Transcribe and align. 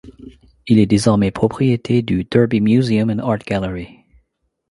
Il 0.65 0.79
est 0.79 0.87
désormais 0.87 1.29
propriété 1.29 2.01
du 2.01 2.23
Derby 2.23 2.59
Museum 2.59 3.11
and 3.11 3.19
Art 3.19 3.37
Gallery. 3.45 3.99